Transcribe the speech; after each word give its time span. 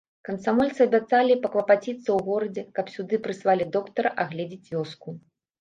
Камсамольцы 0.27 0.79
абяцалі 0.85 1.35
паклапаціцца 1.43 1.95
ў 2.13 2.19
горадзе, 2.29 2.63
каб 2.79 2.85
сюды 2.97 3.15
прыслалі 3.29 3.71
доктара 3.77 4.17
агледзець 4.25 4.65
вёску. 4.75 5.19